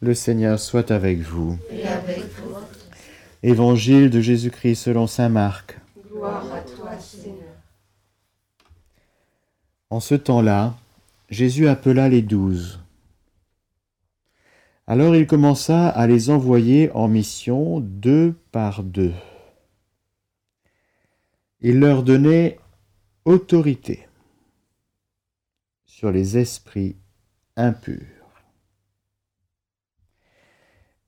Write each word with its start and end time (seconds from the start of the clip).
Le 0.00 0.14
Seigneur 0.14 0.58
soit 0.58 0.90
avec 0.90 1.18
vous. 1.18 1.58
et 1.70 1.86
avec 1.86 2.24
vous. 2.36 2.54
Évangile 3.42 4.08
de 4.08 4.20
Jésus-Christ 4.20 4.76
selon 4.76 5.06
Saint 5.06 5.28
Marc. 5.28 5.78
Gloire 6.10 6.46
à 6.52 6.60
toi, 6.60 6.98
Seigneur. 6.98 7.36
En 9.90 10.00
ce 10.00 10.14
temps-là, 10.14 10.74
Jésus 11.28 11.68
appela 11.68 12.08
les 12.08 12.22
douze. 12.22 12.80
Alors 14.86 15.14
il 15.14 15.26
commença 15.26 15.88
à 15.88 16.06
les 16.06 16.30
envoyer 16.30 16.90
en 16.92 17.06
mission 17.06 17.80
deux 17.80 18.34
par 18.52 18.82
deux. 18.82 19.12
Il 21.60 21.78
leur 21.78 22.02
donnait 22.02 22.58
autorité 23.26 24.08
sur 25.84 26.10
les 26.10 26.38
esprits 26.38 26.96
impurs. 27.56 28.19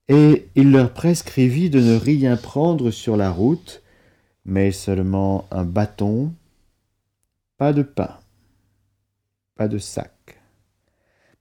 Et 0.09 0.49
il 0.55 0.73
leur 0.73 0.93
prescrivit 0.93 1.71
de 1.71 1.81
ne 1.81 1.97
rien 1.97 2.37
prendre 2.37 2.91
sur 2.91 3.17
la 3.17 3.31
route, 3.31 3.83
mais 4.45 4.73
seulement 4.73 5.47
un 5.51 5.65
bâton, 5.65 6.35
pas 7.57 7.73
de 7.73 7.83
pain, 7.83 8.19
pas 9.55 9.69
de 9.69 9.79
sac, 9.79 10.41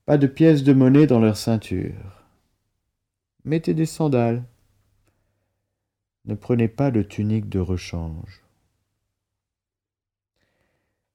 pas 0.06 0.18
de 0.18 0.26
pièces 0.26 0.62
de 0.62 0.72
monnaie 0.72 1.06
dans 1.06 1.20
leur 1.20 1.36
ceinture. 1.36 2.24
Mettez 3.44 3.74
des 3.74 3.86
sandales. 3.86 4.44
Ne 6.24 6.36
prenez 6.36 6.68
pas 6.68 6.92
de 6.92 7.02
tunique 7.02 7.48
de 7.48 7.58
rechange. 7.58 8.42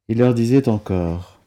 Il 0.10 0.18
leur 0.18 0.34
disait 0.34 0.68
encore, 0.68 1.40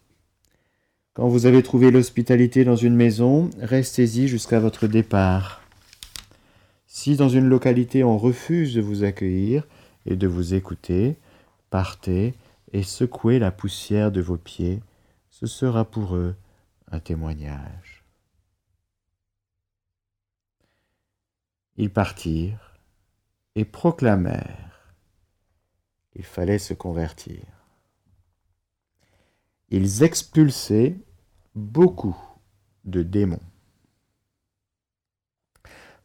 Quand 1.13 1.27
vous 1.27 1.45
avez 1.45 1.61
trouvé 1.61 1.91
l'hospitalité 1.91 2.63
dans 2.63 2.75
une 2.75 2.95
maison, 2.95 3.51
restez-y 3.59 4.27
jusqu'à 4.27 4.59
votre 4.59 4.87
départ. 4.87 5.60
Si 6.93 7.15
dans 7.15 7.29
une 7.29 7.47
localité 7.47 8.03
on 8.03 8.17
refuse 8.17 8.75
de 8.75 8.81
vous 8.81 9.05
accueillir 9.05 9.65
et 10.05 10.17
de 10.17 10.27
vous 10.27 10.53
écouter, 10.53 11.17
partez 11.69 12.35
et 12.73 12.83
secouez 12.83 13.39
la 13.39 13.49
poussière 13.49 14.11
de 14.11 14.19
vos 14.19 14.35
pieds, 14.35 14.83
ce 15.29 15.47
sera 15.47 15.85
pour 15.85 16.17
eux 16.17 16.35
un 16.91 16.99
témoignage. 16.99 18.03
Ils 21.77 21.93
partirent 21.93 22.77
et 23.55 23.63
proclamèrent 23.63 24.93
qu'il 26.11 26.25
fallait 26.25 26.59
se 26.59 26.73
convertir. 26.73 27.41
Ils 29.69 30.03
expulsaient 30.03 30.99
beaucoup 31.55 32.19
de 32.83 33.01
démons 33.01 33.50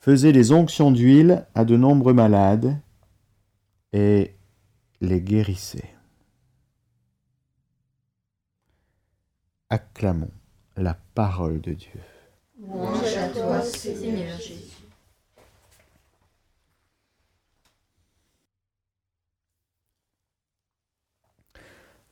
faisaient 0.06 0.30
des 0.30 0.52
onctions 0.52 0.92
d'huile 0.92 1.48
à 1.56 1.64
de 1.64 1.76
nombreux 1.76 2.12
malades 2.12 2.80
et 3.92 4.36
les 5.00 5.20
guérissaient. 5.20 5.96
Acclamons 9.68 10.30
la 10.76 10.94
parole 10.94 11.60
de 11.60 11.72
Dieu. 11.72 12.00
Louange 12.60 13.16
à 13.16 13.28
toi, 13.30 13.60
Seigneur 13.62 14.38
Jésus. 14.38 14.76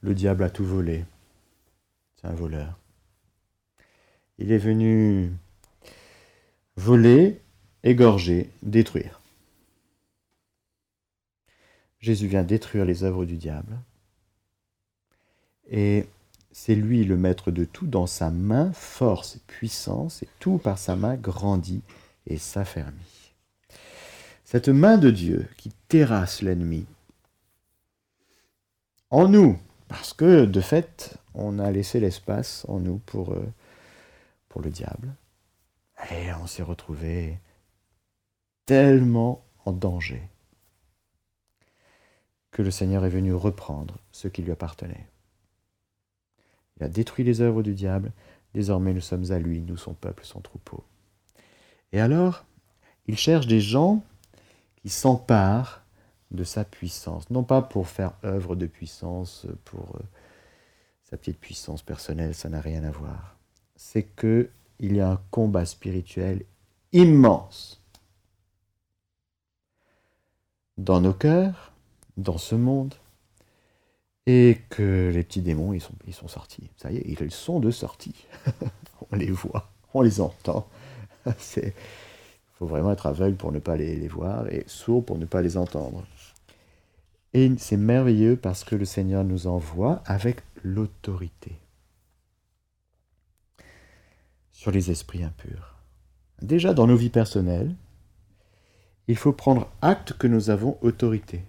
Le 0.00 0.14
diable 0.16 0.42
a 0.42 0.50
tout 0.50 0.66
volé. 0.66 1.04
C'est 2.16 2.26
un 2.26 2.34
voleur. 2.34 2.76
Il 4.38 4.50
est 4.50 4.58
venu 4.58 5.32
voler, 6.74 7.43
égorger, 7.84 8.50
détruire. 8.62 9.20
Jésus 12.00 12.26
vient 12.26 12.42
détruire 12.42 12.84
les 12.84 13.04
œuvres 13.04 13.24
du 13.24 13.36
diable. 13.36 13.78
Et 15.70 16.06
c'est 16.50 16.74
lui 16.74 17.04
le 17.04 17.16
maître 17.16 17.50
de 17.50 17.64
tout. 17.64 17.86
Dans 17.86 18.06
sa 18.06 18.30
main, 18.30 18.72
force 18.72 19.36
et 19.36 19.40
puissance, 19.46 20.22
et 20.22 20.28
tout 20.40 20.58
par 20.58 20.78
sa 20.78 20.96
main 20.96 21.14
grandit 21.14 21.82
et 22.26 22.36
s'affermit. 22.36 23.32
Cette 24.44 24.68
main 24.68 24.98
de 24.98 25.10
Dieu 25.10 25.48
qui 25.56 25.70
terrasse 25.88 26.42
l'ennemi, 26.42 26.86
en 29.10 29.28
nous, 29.28 29.58
parce 29.88 30.12
que 30.12 30.44
de 30.44 30.60
fait, 30.60 31.16
on 31.34 31.58
a 31.58 31.70
laissé 31.70 32.00
l'espace 32.00 32.66
en 32.68 32.80
nous 32.80 32.98
pour, 33.06 33.32
euh, 33.32 33.46
pour 34.48 34.60
le 34.60 34.70
diable. 34.70 35.14
Et 36.10 36.32
on 36.34 36.46
s'est 36.46 36.62
retrouvé 36.62 37.38
tellement 38.66 39.44
en 39.64 39.72
danger 39.72 40.22
que 42.50 42.62
le 42.62 42.70
Seigneur 42.70 43.04
est 43.04 43.10
venu 43.10 43.34
reprendre 43.34 43.98
ce 44.12 44.28
qui 44.28 44.42
lui 44.42 44.52
appartenait. 44.52 45.08
Il 46.76 46.84
a 46.84 46.88
détruit 46.88 47.24
les 47.24 47.40
œuvres 47.40 47.62
du 47.62 47.74
diable, 47.74 48.12
désormais 48.54 48.92
nous 48.92 49.00
sommes 49.00 49.32
à 49.32 49.38
lui, 49.38 49.60
nous 49.60 49.76
son 49.76 49.94
peuple, 49.94 50.24
son 50.24 50.40
troupeau. 50.40 50.84
Et 51.92 52.00
alors, 52.00 52.44
il 53.06 53.16
cherche 53.16 53.46
des 53.46 53.60
gens 53.60 54.02
qui 54.76 54.88
s'emparent 54.88 55.82
de 56.30 56.44
sa 56.44 56.64
puissance, 56.64 57.30
non 57.30 57.44
pas 57.44 57.62
pour 57.62 57.88
faire 57.88 58.12
œuvre 58.24 58.56
de 58.56 58.66
puissance, 58.66 59.46
pour 59.64 59.96
euh, 59.96 60.02
sa 61.04 61.16
petite 61.16 61.38
puissance 61.38 61.82
personnelle, 61.82 62.34
ça 62.34 62.48
n'a 62.48 62.60
rien 62.60 62.82
à 62.84 62.90
voir. 62.90 63.36
C'est 63.76 64.02
que 64.02 64.50
il 64.80 64.96
y 64.96 65.00
a 65.00 65.10
un 65.10 65.20
combat 65.30 65.66
spirituel 65.66 66.44
immense 66.92 67.83
dans 70.78 71.00
nos 71.00 71.12
cœurs, 71.12 71.72
dans 72.16 72.38
ce 72.38 72.54
monde, 72.54 72.94
et 74.26 74.58
que 74.70 75.10
les 75.12 75.22
petits 75.22 75.42
démons, 75.42 75.72
ils 75.72 75.80
sont, 75.80 75.94
ils 76.06 76.14
sont 76.14 76.28
sortis. 76.28 76.70
Ça 76.76 76.90
y 76.90 76.96
est, 76.96 77.04
ils 77.06 77.30
sont 77.30 77.60
de 77.60 77.70
sortie. 77.70 78.26
on 79.12 79.16
les 79.16 79.30
voit, 79.30 79.70
on 79.92 80.02
les 80.02 80.20
entend. 80.20 80.66
Il 81.26 82.58
faut 82.58 82.66
vraiment 82.66 82.92
être 82.92 83.06
aveugle 83.06 83.36
pour 83.36 83.50
ne 83.50 83.58
pas 83.58 83.76
les, 83.76 83.96
les 83.96 84.06
voir 84.06 84.46
et 84.48 84.62
sourd 84.68 85.04
pour 85.04 85.18
ne 85.18 85.24
pas 85.24 85.42
les 85.42 85.56
entendre. 85.56 86.04
Et 87.32 87.50
c'est 87.58 87.76
merveilleux 87.76 88.36
parce 88.36 88.62
que 88.62 88.76
le 88.76 88.84
Seigneur 88.84 89.24
nous 89.24 89.48
envoie 89.48 90.02
avec 90.06 90.42
l'autorité 90.62 91.58
sur 94.52 94.70
les 94.70 94.92
esprits 94.92 95.24
impurs. 95.24 95.74
Déjà 96.42 96.74
dans 96.74 96.86
nos 96.86 96.96
vies 96.96 97.10
personnelles, 97.10 97.74
il 99.08 99.16
faut 99.16 99.32
prendre 99.32 99.70
acte 99.82 100.14
que 100.14 100.26
nous 100.26 100.50
avons 100.50 100.78
autorité. 100.82 101.42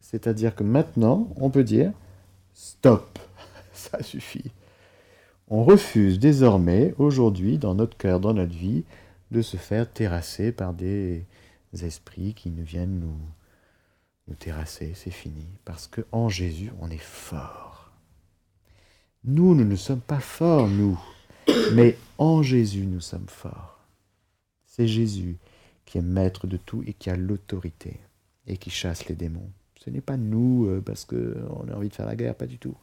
C'est-à-dire 0.00 0.54
que 0.54 0.62
maintenant, 0.62 1.28
on 1.36 1.50
peut 1.50 1.64
dire 1.64 1.92
stop, 2.54 3.18
ça 3.72 4.02
suffit. 4.02 4.50
On 5.48 5.64
refuse 5.64 6.18
désormais, 6.18 6.94
aujourd'hui, 6.98 7.58
dans 7.58 7.74
notre 7.74 7.96
cœur, 7.96 8.20
dans 8.20 8.34
notre 8.34 8.54
vie, 8.54 8.84
de 9.30 9.42
se 9.42 9.56
faire 9.56 9.90
terrasser 9.90 10.52
par 10.52 10.74
des 10.74 11.26
esprits 11.82 12.34
qui 12.34 12.50
ne 12.50 12.62
viennent 12.62 13.00
nous, 13.00 13.18
nous 14.28 14.34
terrasser. 14.34 14.92
C'est 14.94 15.10
fini. 15.10 15.46
Parce 15.64 15.88
qu'en 15.88 16.28
Jésus, 16.28 16.70
on 16.80 16.90
est 16.90 16.96
fort. 16.96 17.90
Nous, 19.24 19.54
nous 19.54 19.64
ne 19.64 19.76
sommes 19.76 20.00
pas 20.00 20.20
forts, 20.20 20.68
nous. 20.68 20.98
Mais 21.74 21.96
en 22.18 22.42
Jésus, 22.42 22.86
nous 22.86 23.00
sommes 23.00 23.28
forts. 23.28 23.80
C'est 24.66 24.86
Jésus 24.86 25.36
qui 25.84 25.98
est 25.98 26.02
maître 26.02 26.46
de 26.46 26.56
tout 26.56 26.82
et 26.86 26.92
qui 26.92 27.10
a 27.10 27.16
l'autorité 27.16 28.00
et 28.46 28.56
qui 28.56 28.70
chasse 28.70 29.06
les 29.08 29.14
démons. 29.14 29.50
Ce 29.76 29.90
n'est 29.90 30.00
pas 30.00 30.16
nous 30.16 30.66
euh, 30.66 30.80
parce 30.80 31.04
qu'on 31.04 31.68
a 31.68 31.74
envie 31.74 31.88
de 31.88 31.94
faire 31.94 32.06
la 32.06 32.16
guerre, 32.16 32.34
pas 32.34 32.46
du 32.46 32.58
tout. 32.58 32.76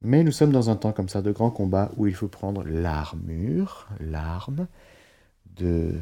Mais 0.00 0.24
nous 0.24 0.32
sommes 0.32 0.52
dans 0.52 0.68
un 0.68 0.76
temps 0.76 0.92
comme 0.92 1.08
ça 1.08 1.22
de 1.22 1.30
grand 1.30 1.50
combat 1.50 1.92
où 1.96 2.06
il 2.06 2.14
faut 2.14 2.28
prendre 2.28 2.64
l'armure, 2.64 3.88
l'arme 4.00 4.66
de 5.56 5.94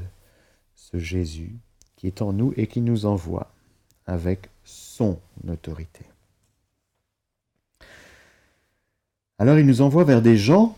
ce 0.75 0.99
Jésus 0.99 1.57
qui 1.97 2.07
est 2.07 2.23
en 2.23 2.33
nous 2.33 2.55
et 2.57 2.67
qui 2.67 2.81
nous 2.81 3.05
envoie 3.05 3.53
avec 4.07 4.49
son 4.65 5.21
autorité. 5.47 6.07
Alors 9.39 9.59
il 9.59 9.67
nous 9.67 9.83
envoie 9.83 10.05
vers 10.05 10.23
des 10.23 10.37
gens 10.37 10.77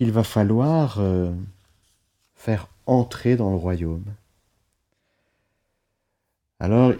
qu'il 0.00 0.12
va 0.12 0.24
falloir 0.24 0.98
euh, 0.98 1.30
faire 2.34 2.68
entrer 2.86 3.36
dans 3.36 3.50
le 3.50 3.56
royaume. 3.56 4.06
Alors, 6.58 6.94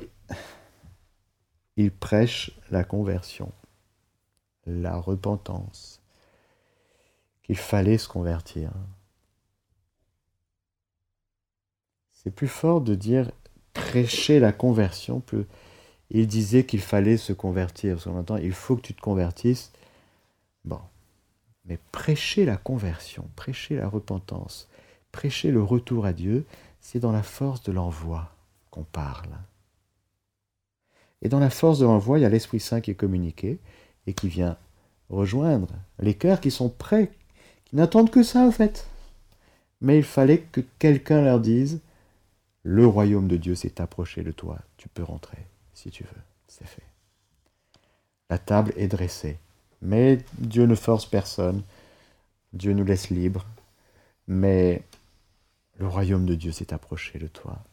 il 1.79 1.91
prêche 1.91 2.51
la 2.71 2.85
conversion, 2.85 3.53
la 4.67 4.99
repentance, 4.99 6.03
qu'il 7.43 7.57
fallait 7.57 7.97
se 7.97 8.07
convertir. 8.07 8.71
C'est 12.11 12.31
plus 12.31 12.49
fort 12.49 12.83
de 12.83 12.95
dire 12.95 13.31
prêcher 13.73 14.41
la 14.41 14.53
conversion. 14.53 15.21
Plus... 15.21 15.47
Il 16.11 16.27
disait 16.27 16.67
qu'il 16.67 16.83
fallait 16.83 17.17
se 17.17 17.33
convertir. 17.33 17.95
Parce 17.95 18.05
qu'on 18.05 18.19
entend, 18.19 18.37
il 18.37 18.53
faut 18.53 18.77
que 18.77 18.83
tu 18.83 18.93
te 18.93 19.01
convertisses. 19.01 19.73
Bon, 20.67 20.83
Mais 21.65 21.79
prêcher 21.93 22.45
la 22.45 22.57
conversion, 22.57 23.29
prêcher 23.37 23.77
la 23.77 23.89
repentance, 23.89 24.69
prêcher 25.13 25.51
le 25.51 25.63
retour 25.63 26.07
à 26.07 26.13
Dieu, 26.13 26.47
c'est 26.81 27.01
dans 27.01 27.13
la 27.13 27.23
force 27.23 27.63
de 27.63 27.73
l'envoi 27.73 28.33
qu'on 28.71 28.85
parle. 28.85 29.31
Et 31.23 31.29
dans 31.29 31.39
la 31.39 31.51
force 31.51 31.79
de 31.79 31.85
l'envoi, 31.85 32.19
il 32.19 32.23
y 32.23 32.25
a 32.25 32.31
l'Esprit 32.31 32.61
Saint 32.61 32.81
qui 32.81 32.91
est 32.91 32.95
communiqué 32.95 33.59
et 34.07 34.15
qui 34.15 34.29
vient 34.29 34.57
rejoindre 35.11 35.69
les 35.99 36.15
cœurs 36.15 36.41
qui 36.41 36.51
sont 36.51 36.71
prêts, 36.71 37.11
qui 37.65 37.77
n'attendent 37.77 38.11
que 38.11 38.23
ça, 38.23 38.41
en 38.41 38.53
fait. 38.53 38.87
Mais 39.81 39.99
il 39.99 40.05
fallait 40.05 40.41
que 40.41 40.63
quelqu'un 40.79 41.23
leur 41.23 41.41
dise 41.41 41.81
Le 42.63 42.87
royaume 42.87 43.29
de 43.29 43.37
Dieu 43.37 43.55
s'est 43.55 43.81
approché 43.81 44.23
de 44.23 44.33
toi, 44.33 44.59
tu 44.77 44.89
peux 44.89 45.03
rentrer 45.03 45.39
si 45.75 45.91
tu 45.91 46.05
veux. 46.05 46.23
C'est 46.49 46.67
fait. 46.67 46.83
La 48.29 48.39
table 48.39 48.73
est 48.77 48.89
dressée. 48.89 49.39
Mais 49.83 50.19
Dieu 50.39 50.67
ne 50.67 50.75
force 50.75 51.07
personne. 51.07 51.63
Dieu 52.53 52.73
nous 52.73 52.85
laisse 52.85 53.11
libres. 53.11 53.47
Mais 54.27 54.83
le 55.79 55.89
royaume 55.89 56.27
de 56.27 56.35
Dieu 56.35 56.53
s'est 56.53 56.73
approché 56.73 57.19
de 57.19 57.27
toi. 57.27 57.65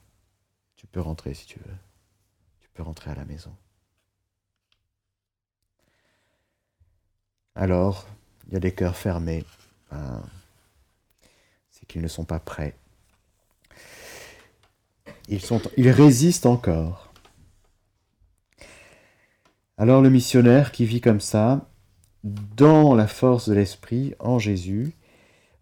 Tu 0.76 0.88
peux 0.88 1.02
rentrer 1.02 1.34
si 1.34 1.46
tu 1.46 1.60
veux. 1.60 1.76
Tu 2.62 2.70
peux 2.74 2.84
rentrer 2.84 3.12
à 3.12 3.16
la 3.16 3.26
maison. 3.26 3.54
Alors, 7.56 8.08
il 8.48 8.54
y 8.54 8.56
a 8.56 8.60
des 8.60 8.72
cœurs 8.74 8.96
fermés. 8.96 9.44
Ben, 9.92 10.24
c'est 11.72 11.86
qu'ils 11.88 12.02
ne 12.02 12.08
sont 12.08 12.26
pas 12.26 12.40
prêts. 12.40 12.76
Ils 15.28 15.90
résistent 15.90 16.46
encore. 16.46 17.12
Alors 19.78 20.02
le 20.02 20.10
missionnaire 20.10 20.72
qui 20.72 20.86
vit 20.86 21.02
comme 21.02 21.20
ça, 21.20 21.68
dans 22.24 22.96
la 22.96 23.08
force 23.08 23.50
de 23.50 23.54
l'esprit, 23.54 24.14
en 24.20 24.40
Jésus, 24.40 24.94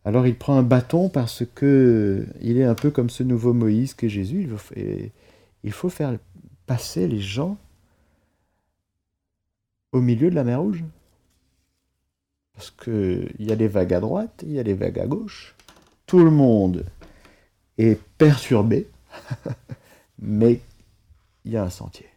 alors 0.06 0.28
il 0.28 0.38
prend 0.38 0.58
un 0.58 0.64
bâton 0.64 1.10
parce 1.10 1.44
que 1.56 2.28
il 2.42 2.58
est 2.58 2.64
un 2.64 2.76
peu 2.76 2.92
comme 2.92 3.10
ce 3.10 3.24
nouveau 3.24 3.54
Moïse 3.54 3.96
que 3.96 4.08
Jésus. 4.08 4.48
Il 5.64 5.72
faut 5.72 5.90
faire 5.90 6.18
passer 6.68 7.08
les 7.08 7.20
gens 7.20 7.58
au 9.92 10.02
milieu 10.02 10.30
de 10.30 10.36
la 10.36 10.44
mer 10.44 10.62
Rouge. 10.62 10.84
Parce 12.54 12.72
qu'il 12.72 13.36
y 13.40 13.52
a 13.52 13.56
des 13.56 13.68
vagues 13.68 13.94
à 13.94 14.00
droite, 14.00 14.44
il 14.46 14.54
y 14.54 14.60
a 14.60 14.64
des 14.64 14.76
vagues 14.76 15.00
à 15.00 15.08
gauche. 15.08 15.56
Tout 16.06 16.20
le 16.20 16.32
monde 16.32 16.86
est 17.78 18.00
perturbé, 18.18 18.88
mais 20.20 20.62
il 21.44 21.52
y 21.52 21.58
a 21.58 21.64
un 21.64 21.70
sentier. 21.70 22.08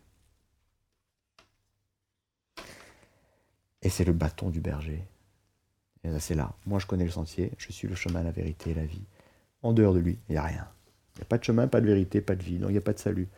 Et 3.88 3.90
c'est 3.90 4.05
le 4.05 4.12
bâton 4.12 4.50
du 4.50 4.61
berger. 4.61 5.02
Et 6.05 6.11
c'est 6.20 6.35
là. 6.35 6.52
Moi, 6.67 6.79
je 6.79 6.85
connais 6.85 7.06
le 7.06 7.11
sentier, 7.11 7.52
je 7.56 7.73
suis 7.73 7.88
le 7.88 7.94
chemin, 7.94 8.23
la 8.23 8.31
vérité 8.31 8.73
et 8.73 8.75
la 8.75 8.85
vie. 8.85 9.06
En 9.62 9.73
dehors 9.73 9.94
de 9.94 9.99
lui, 9.99 10.19
il 10.29 10.32
n'y 10.32 10.37
a 10.37 10.43
rien. 10.43 10.69
Il 11.14 11.20
n'y 11.20 11.23
a 11.23 11.25
pas 11.25 11.38
de 11.38 11.44
chemin, 11.44 11.69
pas 11.69 11.81
de 11.81 11.87
vérité, 11.87 12.20
pas 12.20 12.35
de 12.35 12.43
vie, 12.43 12.58
donc 12.58 12.69
il 12.69 12.73
n'y 12.73 12.79
a 12.79 12.82
pas 12.82 12.93
de 12.93 12.99
salut. 12.99 13.29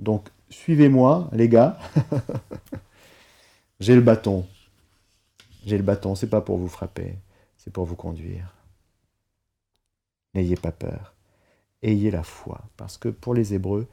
Donc, 0.00 0.28
suivez-moi, 0.50 1.30
les 1.32 1.48
gars. 1.48 1.78
J'ai 3.78 3.94
le 3.94 4.00
bâton. 4.00 4.44
J'ai 5.64 5.76
le 5.76 5.84
bâton, 5.84 6.16
c'est 6.16 6.26
pas 6.26 6.40
pour 6.40 6.58
vous 6.58 6.66
frapper, 6.66 7.14
c'est 7.56 7.72
pour 7.72 7.84
vous 7.84 7.94
conduire. 7.94 8.52
N'ayez 10.34 10.56
pas 10.56 10.72
peur. 10.72 11.14
Ayez 11.80 12.10
la 12.10 12.24
foi. 12.24 12.60
Parce 12.76 12.98
que 12.98 13.08
pour 13.08 13.34
les 13.34 13.54
Hébreux, 13.54 13.86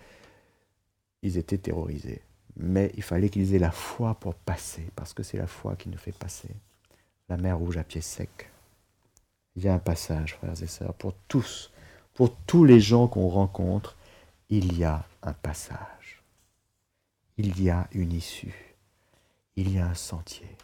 ils 1.22 1.38
étaient 1.38 1.60
terrorisés. 1.60 2.24
Mais 2.58 2.92
il 2.96 3.04
fallait 3.04 3.30
qu'ils 3.30 3.54
aient 3.56 3.60
la 3.60 3.72
foi 3.72 4.16
pour 4.16 4.36
passer, 4.36 4.86
parce 4.96 5.14
que 5.14 5.24
c'est 5.24 5.38
la 5.38 5.48
foi 5.48 5.76
qui 5.76 5.90
nous 5.90 5.98
fait 5.98 6.12
passer. 6.12 6.50
La 7.30 7.38
mer 7.38 7.58
rouge 7.58 7.78
à 7.78 7.84
pied 7.84 8.02
sec. 8.02 8.50
Il 9.56 9.64
y 9.64 9.68
a 9.68 9.74
un 9.74 9.80
passage, 9.80 10.36
frères 10.36 10.62
et 10.62 10.68
sœurs, 10.68 10.94
pour 10.94 11.14
tous, 11.28 11.72
pour 12.14 12.36
tous 12.48 12.66
les 12.66 12.80
gens 12.80 13.08
qu'on 13.08 13.28
rencontre, 13.28 13.96
il 14.50 14.78
y 14.78 14.84
a 14.84 15.06
un 15.24 15.34
passage. 15.34 16.24
Il 17.38 17.62
y 17.62 17.70
a 17.70 17.88
une 17.92 18.12
issue. 18.12 18.76
Il 19.56 19.74
y 19.74 19.80
a 19.80 19.88
un 19.88 19.96
sentier 19.96 20.58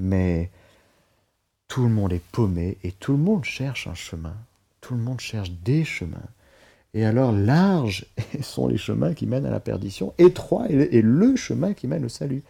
mais 0.00 0.50
tout 1.68 1.82
le 1.82 1.88
monde 1.88 2.12
est 2.12 2.24
paumé 2.32 2.78
et 2.82 2.92
tout 2.92 3.12
le 3.12 3.18
monde 3.18 3.44
cherche 3.44 3.86
un 3.86 3.94
chemin. 3.94 4.36
Tout 4.80 4.94
le 4.94 5.00
monde 5.00 5.20
cherche 5.20 5.50
des 5.50 5.84
chemins. 5.84 6.18
Et 6.92 7.04
alors 7.04 7.32
larges 7.32 8.06
sont 8.42 8.68
les 8.68 8.78
chemins 8.78 9.14
qui 9.14 9.26
mènent 9.26 9.46
à 9.46 9.50
la 9.50 9.60
perdition, 9.60 10.12
étroit 10.18 10.68
est 10.68 11.02
le 11.02 11.36
chemin 11.36 11.74
qui 11.74 11.86
mène 11.86 12.04
au 12.04 12.08
salut. 12.08 12.42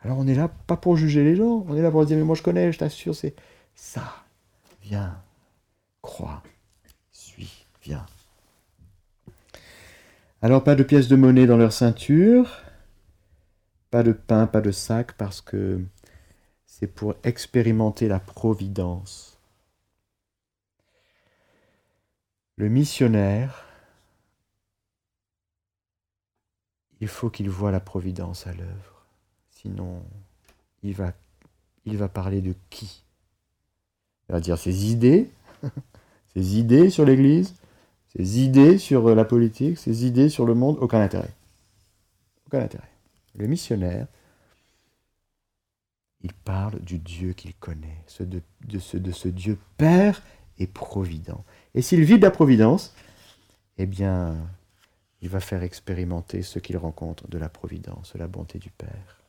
Alors 0.00 0.18
on 0.18 0.26
est 0.26 0.34
là 0.34 0.48
pas 0.66 0.76
pour 0.76 0.96
juger 0.96 1.24
les 1.24 1.36
gens, 1.36 1.64
on 1.68 1.76
est 1.76 1.82
là 1.82 1.90
pour 1.90 2.04
dire 2.04 2.16
mais 2.16 2.24
moi 2.24 2.34
je 2.34 2.42
connais, 2.42 2.72
je 2.72 2.78
t'assure, 2.78 3.14
c'est 3.14 3.34
ça. 3.74 4.02
Viens, 4.82 5.16
crois, 6.02 6.42
suis, 7.12 7.66
viens. 7.82 8.04
Alors 10.42 10.64
pas 10.64 10.74
de 10.74 10.82
pièces 10.82 11.08
de 11.08 11.16
monnaie 11.16 11.46
dans 11.46 11.56
leur 11.56 11.72
ceinture, 11.72 12.62
pas 13.90 14.02
de 14.02 14.12
pain, 14.12 14.48
pas 14.48 14.60
de 14.60 14.72
sac, 14.72 15.12
parce 15.12 15.40
que 15.40 15.80
c'est 16.66 16.88
pour 16.88 17.14
expérimenter 17.22 18.08
la 18.08 18.18
providence. 18.18 19.31
Le 22.62 22.68
missionnaire, 22.68 23.66
il 27.00 27.08
faut 27.08 27.28
qu'il 27.28 27.50
voit 27.50 27.72
la 27.72 27.80
providence 27.80 28.46
à 28.46 28.52
l'œuvre. 28.52 29.04
Sinon, 29.50 30.00
il 30.84 30.94
va, 30.94 31.12
parler 32.08 32.40
de 32.40 32.54
qui? 32.70 33.02
Il 34.28 34.32
va 34.34 34.38
dire 34.38 34.58
ses 34.58 34.92
idées, 34.92 35.28
ses 36.34 36.56
idées 36.56 36.88
sur 36.88 37.04
l'Église, 37.04 37.56
ses 38.16 38.38
idées 38.38 38.78
sur 38.78 39.12
la 39.12 39.24
politique, 39.24 39.76
ses 39.76 40.06
idées 40.06 40.28
sur 40.28 40.46
le 40.46 40.54
monde, 40.54 40.78
aucun 40.80 41.00
intérêt. 41.00 41.34
Aucun 42.46 42.60
intérêt. 42.60 42.92
Le 43.34 43.48
missionnaire, 43.48 44.06
il 46.20 46.32
parle 46.32 46.78
du 46.78 47.00
Dieu 47.00 47.32
qu'il 47.32 47.54
connaît, 47.54 48.04
de, 48.20 48.40
ce, 48.78 48.98
de 48.98 49.10
ce 49.10 49.26
Dieu 49.26 49.58
Père 49.78 50.22
et 50.60 50.68
Provident. 50.68 51.44
Et 51.74 51.82
s'il 51.82 52.04
vit 52.04 52.18
de 52.18 52.22
la 52.22 52.30
Providence, 52.30 52.94
eh 53.78 53.86
bien, 53.86 54.36
il 55.22 55.28
va 55.28 55.40
faire 55.40 55.62
expérimenter 55.62 56.42
ce 56.42 56.58
qu'il 56.58 56.76
rencontre 56.76 57.28
de 57.28 57.38
la 57.38 57.48
Providence, 57.48 58.12
de 58.12 58.18
la 58.18 58.26
bonté 58.26 58.58
du 58.58 58.70
Père. 58.70 59.22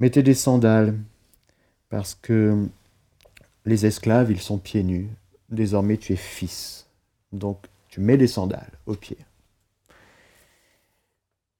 Mettez 0.00 0.22
des 0.22 0.34
sandales, 0.34 0.98
parce 1.90 2.14
que 2.14 2.66
les 3.66 3.86
esclaves, 3.86 4.30
ils 4.30 4.40
sont 4.40 4.58
pieds 4.58 4.82
nus. 4.82 5.08
Désormais, 5.50 5.98
tu 5.98 6.14
es 6.14 6.16
fils. 6.16 6.86
Donc, 7.32 7.66
tu 7.88 8.00
mets 8.00 8.16
des 8.16 8.26
sandales 8.26 8.72
aux 8.86 8.94
pieds. 8.94 9.18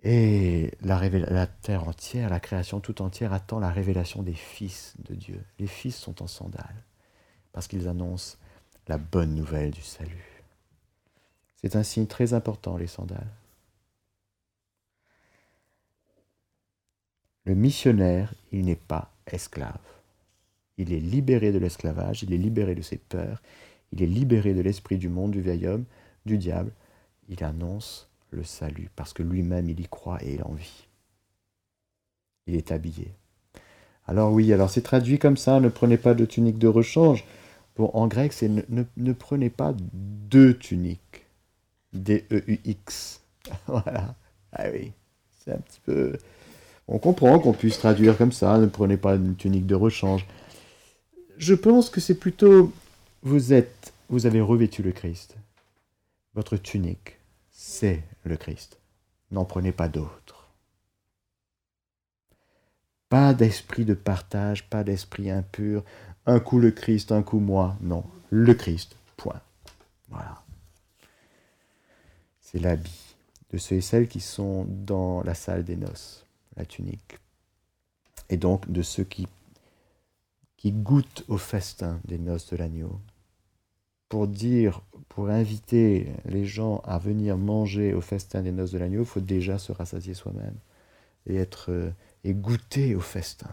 Et 0.03 0.73
la, 0.81 1.09
la, 1.09 1.47
terre 1.47 1.87
entière, 1.87 2.31
la 2.31 2.41
création 2.41 2.81
tout 2.81 3.03
entière 3.03 3.35
attend 3.35 3.59
la 3.59 3.69
révélation 3.69 4.23
des 4.23 4.33
fils 4.33 4.95
de 5.07 5.15
Dieu. 5.15 5.45
Les 5.59 5.67
fils 5.67 5.97
sont 5.97 6.23
en 6.23 6.27
sandales 6.27 6.83
parce 7.53 7.69
qu'ils 7.69 7.89
annoncent 7.89 8.37
la 8.89 8.99
bonne 8.99 9.35
nouvelle 9.35 9.71
du 9.71 9.83
salut. 9.83 10.43
C'est 11.57 11.77
un 11.77 11.83
signe 11.83 12.07
très 12.07 12.33
important, 12.33 12.77
les 12.77 12.87
sandales. 12.87 13.31
Le 17.45 17.55
missionnaire, 17.55 18.35
il 18.53 18.65
n'est 18.65 18.77
pas 18.77 19.11
esclave. 19.27 19.79
Il 20.79 20.93
est 20.93 21.01
libéré 21.01 21.53
de 21.53 21.59
l'esclavage, 21.59 22.23
il 22.23 22.33
est 22.33 22.39
libéré 22.39 22.75
de 22.75 22.83
ses 22.83 22.97
peurs, 22.97 23.43
il 23.93 24.03
est 24.03 24.07
libéré 24.07 24.55
de 24.55 24.61
l'esprit 24.61 24.97
du 24.99 25.09
monde, 25.09 25.33
du 25.33 25.41
vieil 25.41 25.67
homme, 25.67 25.85
du 26.27 26.39
diable. 26.39 26.73
Il 27.29 27.45
annonce 27.45 28.09
le 28.31 28.45
salut, 28.45 28.89
parce 28.97 29.13
que 29.13 29.23
lui-même, 29.23 29.69
il 29.69 29.81
y 29.81 29.89
croit 29.89 30.23
et 30.23 30.35
il 30.35 30.43
en 30.43 30.53
vit. 30.53 30.87
Il 32.47 32.55
est 32.55 32.73
habillé. 32.73 33.13
Alors 34.07 34.33
oui, 34.33 34.53
alors 34.53 34.71
c'est 34.71 34.83
traduit 34.83 35.19
comme 35.19 35.37
ça, 35.37 35.61
ne 35.61 35.69
prenez 35.69 35.97
pas 35.97 36.15
de 36.15 36.25
tunique 36.25 36.59
de 36.59 36.69
rechange. 36.69 37.25
Bon, 37.81 37.91
en 37.95 38.09
grec, 38.09 38.35
c'est 38.35 38.51
ne, 38.51 38.85
ne, 38.99 39.13
prenez 39.15 39.49
pas 39.49 39.75
deux 39.75 40.59
tuniques. 40.59 41.25
D-E-U-X. 41.95 43.23
voilà. 43.67 44.15
Ah 44.53 44.65
oui, 44.71 44.93
c'est 45.39 45.53
un 45.53 45.57
petit 45.57 45.81
peu... 45.81 46.19
On 46.89 46.99
comprend 46.99 47.39
qu'on 47.39 47.55
puisse 47.55 47.79
traduire 47.79 48.19
comme 48.19 48.33
ça, 48.33 48.59
ne 48.59 48.67
prenez 48.67 48.99
pas 48.99 49.15
une 49.15 49.35
tunique 49.35 49.65
de 49.65 49.75
rechange. 49.75 50.27
Je 51.39 51.55
pense 51.55 51.89
que 51.89 52.03
c'est 52.03 52.17
plutôt, 52.19 52.71
vous 53.23 53.55
êtes, 53.55 53.95
vous 54.11 54.27
avez 54.27 54.43
revêtu 54.43 54.83
le 54.83 54.93
Christ. 54.93 55.37
Votre 56.35 56.59
tunique, 56.59 57.17
c'est 57.51 58.03
le 58.25 58.37
Christ. 58.37 58.79
N'en 59.31 59.47
prenez 59.47 59.73
pas 59.73 59.89
d'autres. 59.89 60.51
Pas 63.09 63.33
d'esprit 63.33 63.87
de 63.87 63.95
partage, 63.95 64.69
pas 64.69 64.85
d'esprit 64.85 65.31
impur. 65.31 65.83
Un 66.27 66.41
coup 66.41 66.59
le 66.59 66.71
Christ, 66.71 67.13
un 67.13 67.23
coup 67.23 67.41
moi. 67.41 67.77
Non, 67.81 68.05
le 68.31 68.55
Christ. 68.55 68.97
Point. 69.17 69.41
Voilà. 70.09 70.43
C'est 72.41 72.59
l'habit 72.59 73.17
de 73.53 73.59
ceux 73.59 73.77
et 73.77 73.81
celles 73.81 74.09
qui 74.09 74.21
sont 74.21 74.67
dans 74.69 75.23
la 75.23 75.35
salle 75.35 75.65
des 75.65 75.77
noces, 75.77 76.27
la 76.57 76.65
tunique. 76.65 77.19
et 78.29 78.37
donc 78.37 78.71
de 78.71 78.83
ceux 78.83 79.05
qui, 79.05 79.27
qui 80.57 80.73
goûtent 80.73 81.25
au 81.29 81.37
festin 81.37 82.01
des 82.05 82.19
noces 82.19 82.51
de 82.51 82.57
l'agneau. 82.57 83.01
Pour 84.09 84.29
dire, 84.29 84.83
pour 85.09 85.31
inviter 85.31 86.13
les 86.25 86.45
gens 86.45 86.79
à 86.85 86.99
venir 86.99 87.37
manger 87.37 87.95
au 87.95 88.01
festin 88.01 88.43
des 88.43 88.53
noces 88.53 88.73
de 88.73 88.79
l'agneau, 88.79 89.01
il 89.01 89.07
faut 89.07 89.21
déjà 89.21 89.59
se 89.59 89.73
rassasier 89.73 90.15
soi-même 90.15 90.57
et 91.27 91.37
être 91.37 91.71
euh, 91.71 91.91
et 92.25 92.35
goûter 92.35 92.95
au 92.95 93.01
festin. 93.01 93.51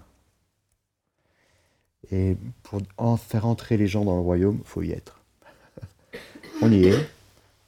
Et 2.12 2.38
pour 2.64 2.82
en 2.98 3.18
faire 3.18 3.46
entrer 3.46 3.78
les 3.78 3.88
gens 3.88 4.06
dans 4.06 4.16
le 4.16 4.22
royaume, 4.22 4.62
faut 4.64 4.82
y 4.82 4.92
être. 4.92 5.20
On 6.62 6.72
y 6.72 6.86
est. 6.86 7.10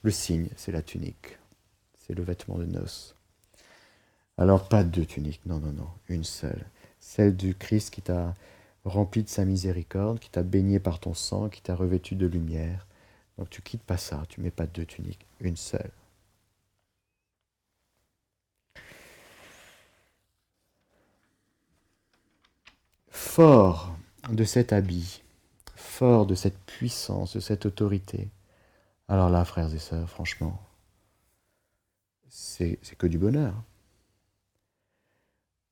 Le 0.02 0.12
signe, 0.12 0.48
c'est 0.56 0.72
la 0.72 0.82
tunique. 0.82 1.38
C'est 1.98 2.14
le 2.16 2.24
vêtement 2.24 2.58
de 2.58 2.66
noces. 2.66 3.16
Alors 4.38 4.70
pas 4.70 4.86
deux 4.86 5.06
tuniques, 5.06 5.46
non, 5.46 5.60
non, 5.60 5.74
non, 5.74 5.90
une 6.08 6.24
seule. 6.24 6.66
Celle 7.02 7.36
du 7.36 7.54
Christ 7.56 7.94
qui 7.94 8.02
t'a 8.02 8.36
rempli 8.86 9.24
de 9.24 9.30
sa 9.30 9.44
miséricorde, 9.44 10.20
qui 10.20 10.30
t'a 10.30 10.44
baigné 10.44 10.80
par 10.80 11.00
ton 11.00 11.14
sang, 11.14 11.50
qui 11.50 11.62
t'a 11.62 11.76
revêtu 11.76 12.16
de 12.16 12.26
lumière. 12.26 12.88
Donc 13.38 13.50
tu 13.50 13.62
quittes 13.62 13.84
pas 13.84 13.98
ça, 13.98 14.24
tu 14.30 14.40
mets 14.40 14.52
pas 14.52 14.66
deux 14.68 14.86
tuniques, 14.86 15.26
une 15.42 15.58
seule. 15.58 15.92
Fort 23.12 23.99
de 24.36 24.44
cet 24.44 24.74
habit, 24.74 25.22
fort 25.76 26.26
de 26.26 26.36
cette 26.36 26.60
puissance, 26.60 27.36
de 27.36 27.40
cette 27.40 27.66
autorité, 27.66 28.30
alors 29.10 29.30
là, 29.32 29.44
frères 29.44 29.74
et 29.74 29.80
sœurs, 29.80 30.08
franchement, 30.08 30.62
c'est 32.30 32.78
que 32.98 33.08
du 33.08 33.18
bonheur. 33.18 33.56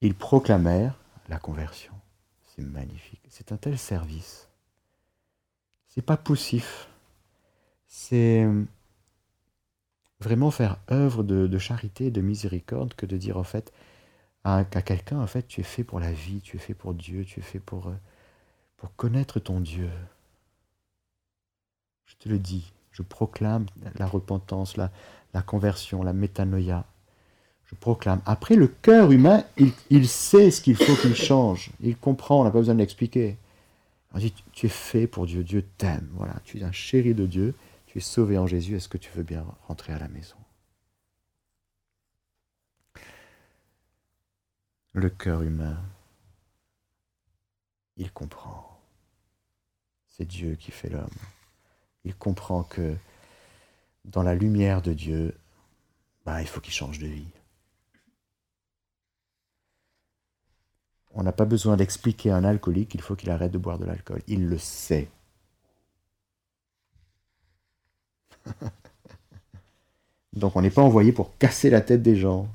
Ils 0.01 0.15
proclamèrent 0.15 0.99
la 1.29 1.37
conversion. 1.37 1.93
C'est 2.47 2.63
magnifique. 2.63 3.21
C'est 3.29 3.51
un 3.51 3.57
tel 3.57 3.77
service. 3.77 4.49
C'est 5.85 6.01
pas 6.01 6.17
poussif. 6.17 6.87
C'est 7.87 8.47
vraiment 10.19 10.49
faire 10.49 10.79
œuvre 10.91 11.23
de, 11.23 11.57
charité, 11.59 12.09
de 12.09 12.21
miséricorde 12.21 12.95
que 12.95 13.05
de 13.05 13.17
dire 13.17 13.37
en 13.37 13.43
fait 13.43 13.71
à, 14.43 14.65
quelqu'un 14.65 15.19
en 15.19 15.27
fait 15.27 15.47
tu 15.47 15.61
es 15.61 15.63
fait 15.63 15.83
pour 15.83 15.99
la 15.99 16.11
vie, 16.11 16.41
tu 16.41 16.57
es 16.57 16.59
fait 16.59 16.73
pour 16.73 16.95
Dieu, 16.95 17.23
tu 17.23 17.39
es 17.39 17.43
fait 17.43 17.59
pour, 17.59 17.87
euh, 17.87 17.95
pour 18.77 18.95
connaître 18.95 19.39
ton 19.39 19.59
Dieu. 19.59 19.89
Je 22.05 22.15
te 22.15 22.29
le 22.29 22.37
dis, 22.37 22.71
je 22.91 23.01
proclame 23.01 23.65
la 23.95 24.07
repentance, 24.07 24.77
la, 24.77 24.91
conversion, 25.41 26.03
la 26.03 26.13
métanoïa. 26.13 26.85
Je 27.65 27.75
proclame. 27.75 28.21
Après, 28.25 28.55
le 28.55 28.67
cœur 28.67 29.11
humain, 29.11 29.43
il, 29.89 30.07
sait 30.07 30.51
ce 30.51 30.61
qu'il 30.61 30.77
faut 30.77 30.95
qu'il 30.95 31.15
change. 31.15 31.71
Il 31.81 31.97
comprend, 31.97 32.41
on 32.41 32.43
n'a 32.45 32.51
pas 32.51 32.59
besoin 32.59 32.75
de 32.75 32.79
l'expliquer. 32.79 33.37
On 34.13 34.19
dit, 34.19 34.33
tu 34.53 34.67
es 34.67 34.69
fait 34.69 35.05
pour 35.05 35.25
Dieu, 35.25 35.43
Dieu 35.43 35.65
t'aime. 35.77 36.07
Voilà, 36.13 36.35
tu 36.45 36.59
es 36.59 36.63
un 36.63 36.71
chéri 36.71 37.13
de 37.13 37.25
Dieu, 37.25 37.55
tu 37.87 37.97
es 37.97 38.01
sauvé 38.01 38.37
en 38.37 38.47
Jésus, 38.47 38.77
est-ce 38.77 38.87
que 38.87 38.97
tu 38.97 39.11
veux 39.13 39.23
bien 39.23 39.45
rentrer 39.67 39.91
à 39.91 39.99
la 39.99 40.07
maison? 40.07 40.37
Le 44.93 45.09
cœur 45.09 45.43
humain, 45.43 45.77
il 47.97 48.11
comprend. 48.11 48.79
C'est 50.07 50.25
Dieu 50.25 50.55
qui 50.55 50.71
fait 50.71 50.89
l'homme 50.89 51.09
il 52.07 52.15
comprend 52.15 52.63
que 52.63 52.95
dans 54.05 54.23
la 54.23 54.33
lumière 54.33 54.81
de 54.81 54.93
Dieu, 54.93 55.35
bah, 56.25 56.41
il 56.41 56.47
faut 56.47 56.61
qu'il 56.61 56.73
change 56.73 56.99
de 56.99 57.07
vie. 57.07 57.27
On 61.13 61.23
n'a 61.23 61.33
pas 61.33 61.45
besoin 61.45 61.75
d'expliquer 61.75 62.31
à 62.31 62.37
un 62.37 62.45
alcoolique 62.45 62.89
qu'il 62.89 63.01
faut 63.01 63.15
qu'il 63.15 63.29
arrête 63.29 63.51
de 63.51 63.57
boire 63.57 63.77
de 63.77 63.85
l'alcool. 63.85 64.21
Il 64.27 64.47
le 64.47 64.57
sait. 64.57 65.09
Donc 70.33 70.55
on 70.55 70.61
n'est 70.61 70.69
pas 70.69 70.83
envoyé 70.83 71.11
pour 71.11 71.37
casser 71.37 71.69
la 71.69 71.81
tête 71.81 72.03
des 72.03 72.15
gens. 72.15 72.47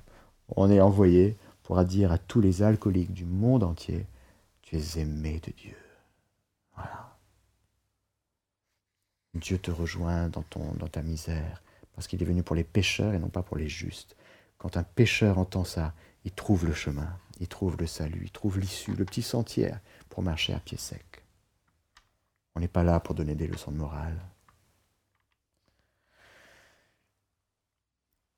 On 0.56 0.70
est 0.70 0.80
envoyé 0.80 1.36
pour 1.62 1.82
dire 1.84 2.10
à 2.12 2.18
tous 2.18 2.40
les 2.40 2.62
alcooliques 2.62 3.12
du 3.12 3.26
monde 3.26 3.64
entier, 3.64 4.06
tu 4.72 4.98
aimé 4.98 5.40
de 5.44 5.52
Dieu. 5.52 5.76
Voilà. 6.74 7.16
Dieu 9.34 9.58
te 9.58 9.70
rejoint 9.70 10.28
dans, 10.28 10.42
ton, 10.42 10.72
dans 10.74 10.88
ta 10.88 11.02
misère, 11.02 11.62
parce 11.94 12.06
qu'il 12.06 12.22
est 12.22 12.26
venu 12.26 12.42
pour 12.42 12.56
les 12.56 12.64
pécheurs 12.64 13.14
et 13.14 13.18
non 13.18 13.28
pas 13.28 13.42
pour 13.42 13.56
les 13.56 13.68
justes. 13.68 14.16
Quand 14.58 14.76
un 14.76 14.82
pécheur 14.82 15.38
entend 15.38 15.64
ça, 15.64 15.92
il 16.24 16.32
trouve 16.32 16.66
le 16.66 16.72
chemin, 16.72 17.18
il 17.40 17.48
trouve 17.48 17.76
le 17.78 17.86
salut, 17.86 18.22
il 18.24 18.30
trouve 18.30 18.58
l'issue, 18.58 18.94
le 18.94 19.04
petit 19.04 19.22
sentier 19.22 19.72
pour 20.08 20.22
marcher 20.22 20.54
à 20.54 20.58
pied 20.58 20.78
sec. 20.78 21.24
On 22.54 22.60
n'est 22.60 22.68
pas 22.68 22.84
là 22.84 23.00
pour 23.00 23.14
donner 23.14 23.34
des 23.34 23.46
leçons 23.46 23.72
de 23.72 23.76
morale. 23.76 24.18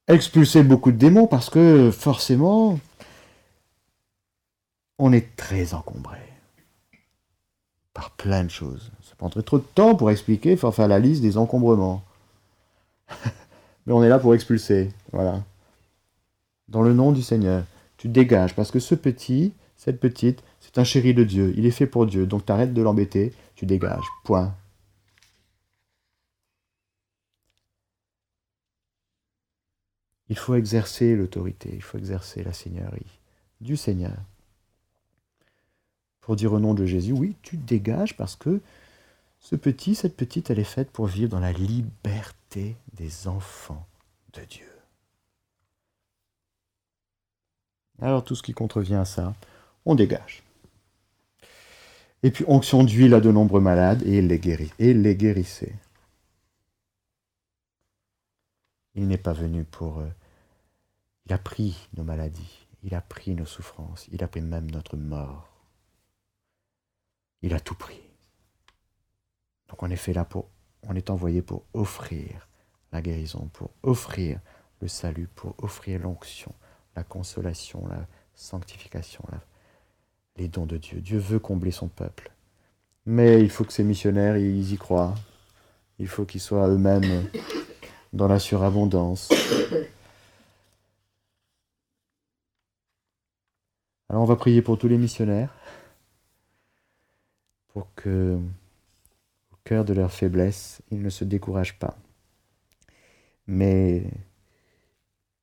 Expulser 0.07 0.63
beaucoup 0.63 0.93
de 0.93 0.99
démons 0.99 1.27
parce 1.27 1.49
que 1.49 1.91
forcément, 1.91 2.79
on 5.05 5.13
est 5.13 5.37
très 5.37 5.75
encombré 5.75 6.17
par 7.93 8.11
plein 8.13 8.43
de 8.43 8.49
choses. 8.49 8.91
Ça 9.03 9.15
prendrait 9.17 9.43
trop 9.43 9.59
de 9.59 9.65
temps 9.75 9.95
pour 9.95 10.11
expliquer, 10.11 10.57
faut 10.57 10.73
faire 10.73 10.89
la 10.89 10.99
liste 10.99 11.21
des 11.21 11.37
encombrements. 11.37 12.03
Mais 13.87 13.93
on 13.93 14.03
est 14.03 14.09
là 14.09 14.19
pour 14.19 14.35
expulser. 14.35 14.93
Voilà. 15.13 15.45
Dans 16.69 16.81
le 16.81 16.95
nom 16.95 17.13
du 17.13 17.21
Seigneur, 17.21 17.65
tu 17.99 18.09
dégages, 18.09 18.57
parce 18.57 18.71
que 18.71 18.79
ce 18.79 18.95
petit, 18.95 19.53
cette 19.77 20.01
petite, 20.01 20.43
c'est 20.59 20.79
un 20.79 20.85
chéri 20.85 21.13
de 21.13 21.23
Dieu. 21.23 21.53
Il 21.55 21.67
est 21.67 21.71
fait 21.71 21.87
pour 21.87 22.07
Dieu. 22.07 22.25
Donc 22.25 22.47
tu 22.47 22.53
arrêtes 22.53 22.73
de 22.73 22.81
l'embêter, 22.81 23.35
tu 23.57 23.67
dégages. 23.67 24.07
Point. 24.25 24.55
Il 30.31 30.39
faut 30.39 30.55
exercer 30.55 31.15
l'autorité, 31.15 31.69
il 31.75 31.83
faut 31.83 31.99
exercer 31.99 32.43
la 32.43 32.55
seigneurie 32.55 33.21
du 33.61 33.77
Seigneur 33.77 34.17
pour 36.25 36.37
dire 36.37 36.55
au 36.55 36.59
nom 36.59 36.73
de 36.73 36.87
Jésus, 36.87 37.13
oui, 37.13 37.37
tu 37.43 37.59
dégages 37.59 38.17
parce 38.17 38.35
que 38.35 38.63
ce 39.41 39.57
petit, 39.57 39.95
cette 39.95 40.17
petite, 40.17 40.49
elle 40.49 40.59
est 40.59 40.65
faite 40.65 40.91
pour 40.91 41.07
vivre 41.07 41.29
dans 41.29 41.39
la 41.39 41.53
liberté 41.53 42.77
des 42.95 43.29
enfants 43.29 43.87
de 44.33 44.43
Dieu. 44.47 44.71
Alors 48.01 48.25
tout 48.25 48.35
ce 48.35 48.43
qui 48.43 48.55
contrevient 48.55 48.95
à 48.95 49.05
ça, 49.05 49.35
on 49.85 49.95
dégage. 49.95 50.43
Et 52.23 52.31
puis 52.31 52.47
onction 52.49 52.85
d'huile 52.85 53.13
à 53.13 53.21
de 53.21 53.31
nombreux 53.31 53.61
malades 53.61 54.03
et 54.07 54.17
il 54.17 54.29
les 54.29 54.39
guérit. 54.39 54.73
Et 54.79 54.95
les 54.95 55.17
guérissait. 55.17 55.75
Il 58.95 59.09
n'est 59.09 59.19
pas 59.19 59.35
venu 59.35 59.65
pour... 59.65 59.99
Euh, 59.99 60.09
il 61.27 61.35
a 61.35 61.39
pris 61.39 61.87
nos 61.99 62.03
maladies, 62.03 62.67
il 62.83 62.95
a 62.95 63.03
pris 63.03 63.35
nos 63.35 63.45
souffrances, 63.45 64.09
il 64.11 64.25
a 64.25 64.29
pris 64.29 64.41
même 64.41 64.71
notre 64.71 64.97
mort. 64.97 65.54
Il 67.45 67.53
a 67.53 67.61
tout 67.61 67.75
pris. 67.75 68.01
Donc 69.69 69.83
on 69.83 69.91
est 69.91 70.09
là 70.15 70.25
pour, 70.25 70.49
on 70.83 70.97
est 70.97 71.11
envoyé 71.11 71.43
pour 71.43 71.65
offrir 71.75 72.49
la 72.91 73.03
guérison, 73.03 73.51
pour 73.53 73.69
offrir 73.83 74.41
le 74.81 74.89
salut, 74.89 75.29
pour 75.35 75.55
offrir 75.59 76.01
l'onction, 76.01 76.55
la 76.97 77.05
consolation, 77.05 77.87
la 77.87 78.07
sanctification, 78.35 79.23
les 80.39 80.49
dons 80.49 80.65
de 80.65 80.79
Dieu. 80.79 81.03
Dieu 81.03 81.19
veut 81.19 81.39
combler 81.39 81.71
son 81.71 81.89
peuple. 81.89 82.33
Mais 83.05 83.43
il 83.43 83.51
faut 83.51 83.65
que 83.65 83.75
ces 83.75 83.85
missionnaires, 83.85 84.39
ils 84.39 84.73
y 84.73 84.79
croient. 84.79 85.15
Il 85.99 86.09
faut 86.09 86.25
qu'ils 86.25 86.41
soient 86.41 86.67
eux-mêmes 86.69 87.29
dans 88.15 88.27
la 88.27 88.39
surabondance. 88.39 89.31
Alors 94.09 94.23
on 94.23 94.27
va 94.27 94.37
prier 94.37 94.63
pour 94.63 94.79
tous 94.79 94.89
les 94.89 94.97
missionnaires 94.97 95.55
pour 97.75 97.93
que, 97.97 98.39
au 99.53 99.57
cœur 99.65 99.85
de 99.85 99.93
leur 99.93 100.13
faiblesse, 100.13 100.81
ils 100.91 101.03
ne 101.03 101.11
se 101.11 101.25
découragent 101.25 101.79
pas, 101.79 101.99
mais 103.49 104.05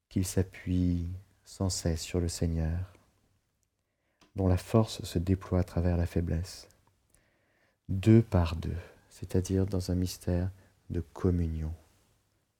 qu'ils 0.09 0.25
s'appuient 0.25 1.09
sans 1.43 1.69
cesse 1.69 2.01
sur 2.01 2.21
le 2.21 2.29
Seigneur, 2.29 2.79
dont 4.37 4.47
la 4.47 4.57
force 4.57 5.03
se 5.03 5.19
déploie 5.19 5.59
à 5.59 5.63
travers 5.65 5.97
la 5.97 6.05
faiblesse, 6.05 6.69
deux 7.89 8.21
par 8.21 8.55
deux, 8.55 8.77
c'est-à-dire 9.09 9.65
dans 9.65 9.91
un 9.91 9.95
mystère 9.95 10.49
de 10.89 11.01
communion, 11.01 11.73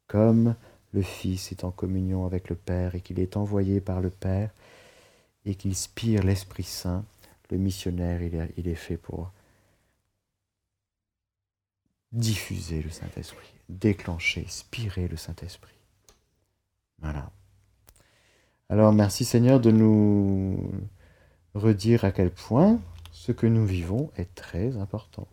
comme 0.08 0.56
le 0.92 1.02
Fils 1.02 1.54
est 1.54 1.64
en 1.64 1.72
communion 1.72 2.26
avec 2.26 2.50
le 2.50 2.56
Père 2.56 2.96
et 2.96 3.00
qu'il 3.00 3.20
est 3.20 3.38
envoyé 3.38 3.80
par 3.80 4.02
le 4.02 4.10
Père 4.10 4.52
et 5.46 5.56
qu'il 5.56 5.76
spire 5.78 6.24
l'Esprit 6.24 6.64
Saint, 6.64 7.06
le 7.50 7.58
missionnaire, 7.58 8.22
il 8.22 8.68
est 8.68 8.76
fait 8.76 8.98
pour 8.98 9.32
diffuser 12.12 12.82
le 12.82 12.90
Saint-Esprit, 12.90 13.54
déclencher, 13.70 14.46
spirer 14.48 15.08
le 15.08 15.18
Saint-Esprit. 15.18 15.74
Voilà. 17.00 17.32
Alors 18.70 18.94
merci 18.94 19.26
Seigneur 19.26 19.60
de 19.60 19.72
nous, 19.72 20.72
redire 21.54 22.06
à 22.06 22.12
quel 22.12 22.32
point 22.32 22.80
ce 23.12 23.32
que 23.32 23.48
nous 23.48 23.66
vivons 23.66 24.12
est 24.18 24.34
très 24.36 24.78
important. 24.78 25.28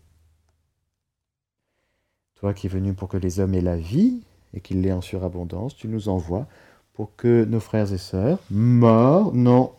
Toi 2.35 2.54
qui 2.54 2.66
es 2.66 2.70
venu 2.70 2.94
pour 2.94 3.08
que 3.08 3.16
les 3.16 3.40
hommes 3.40 3.54
aient 3.54 3.61
la 3.61 3.76
vie 3.76 4.23
et 4.54 4.61
qu'ils 4.61 4.82
l'aient 4.82 4.92
en 4.92 5.00
surabondance, 5.00 5.76
tu 5.76 5.88
nous 5.88 6.08
envoies 6.08 6.47
pour 6.94 7.14
que 7.16 7.44
nos 7.44 7.61
frères 7.61 7.92
et 7.92 7.99
sœurs, 7.99 8.40
morts, 8.50 9.32
non, 9.32 9.73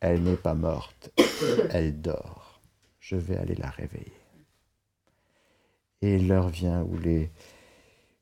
elle 0.00 0.22
n'est 0.22 0.36
pas 0.36 0.54
morte, 0.54 1.10
elle 1.70 2.00
dort. 2.00 2.60
Je 3.00 3.16
vais 3.16 3.36
aller 3.36 3.54
la 3.54 3.70
réveiller. 3.70 4.19
Et 6.02 6.18
l'heure 6.18 6.48
vient 6.48 6.82
où 6.82 6.96
les, 6.98 7.30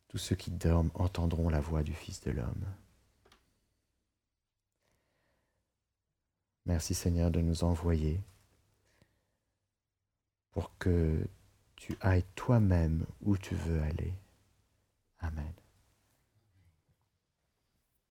tous 0.08 0.18
ceux 0.18 0.36
qui 0.36 0.50
dorment 0.50 0.90
entendront 0.94 1.48
la 1.48 1.60
voix 1.60 1.82
du 1.82 1.92
Fils 1.92 2.20
de 2.22 2.30
l'homme. 2.30 2.64
Merci 6.66 6.94
Seigneur 6.94 7.30
de 7.30 7.40
nous 7.40 7.64
envoyer 7.64 8.20
pour 10.50 10.76
que 10.78 11.26
tu 11.76 11.96
ailles 12.00 12.24
toi-même 12.34 13.06
où 13.22 13.38
tu 13.38 13.54
veux 13.54 13.80
aller. 13.82 14.12
Amen. 15.20 15.52